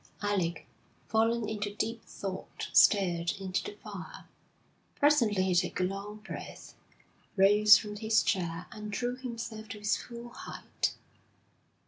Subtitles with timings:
[0.23, 0.65] Alec,
[1.09, 4.25] fallen into deep thought, stared into the fire.
[4.95, 6.73] Presently he took a long breath,
[7.35, 10.95] rose from his chair, and drew himself to his full height.